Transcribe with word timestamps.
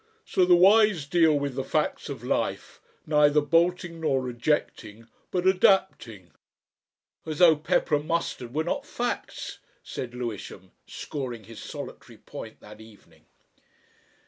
So 0.25 0.45
the 0.45 0.55
wise 0.55 1.05
deal 1.05 1.37
with 1.37 1.53
the 1.53 1.63
facts 1.63 2.09
of 2.09 2.23
life, 2.23 2.81
neither 3.05 3.39
bolting 3.39 4.01
nor 4.01 4.19
rejecting, 4.19 5.07
but 5.29 5.45
adapting." 5.45 6.31
"As 7.23 7.37
though 7.37 7.55
pepper 7.55 7.97
and 7.97 8.07
mustard 8.07 8.51
were 8.51 8.63
not 8.63 8.83
facts," 8.83 9.59
said 9.83 10.15
Lewisham, 10.15 10.71
scoring 10.87 11.43
his 11.43 11.61
solitary 11.61 12.17
point 12.17 12.61
that 12.61 12.81
evening. 12.81 13.25